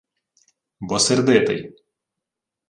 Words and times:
—Бо 0.87 0.95
сердитий. 1.05 1.61